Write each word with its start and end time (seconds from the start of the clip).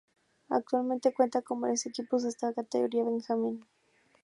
Actualmente 0.49 1.13
cuenta 1.13 1.43
con 1.43 1.61
varios 1.61 1.85
equipos 1.85 2.25
hasta 2.25 2.51
categoría 2.55 3.03
benjamín. 3.03 3.63